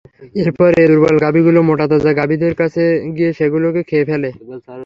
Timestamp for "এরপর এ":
0.35-0.89